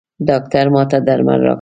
ډاکټر 0.27 0.65
ماته 0.75 0.97
درمل 1.07 1.39
راکړل. 1.43 1.49